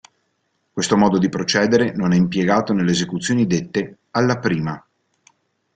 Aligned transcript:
Questo 0.73 0.97
modo 0.97 1.19
di 1.19 1.29
procedere 1.29 1.91
non 1.91 2.11
è 2.11 2.15
impiegato 2.15 2.73
nelle 2.73 2.89
esecuzioni 2.89 3.45
dette 3.45 3.97
"alla 4.09 4.39
prima". 4.39 4.83